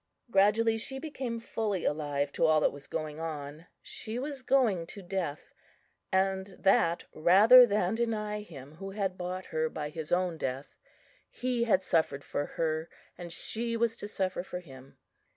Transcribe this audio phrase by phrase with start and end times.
[0.31, 3.67] Gradually she became fully alive to all that was going on.
[3.83, 5.53] She was going to death,
[6.11, 10.75] and that rather than deny Him who had bought her by His own death.
[11.29, 14.97] He had suffered for her, and she was to suffer for Him.